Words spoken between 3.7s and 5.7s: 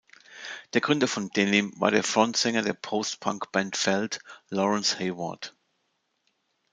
Felt, Lawrence Hayward.